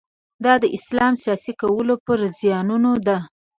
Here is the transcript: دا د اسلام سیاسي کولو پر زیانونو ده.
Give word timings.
دا 0.43 0.53
د 0.63 0.65
اسلام 0.77 1.13
سیاسي 1.23 1.53
کولو 1.61 1.95
پر 2.05 2.19
زیانونو 2.39 2.91
ده. 3.07 3.17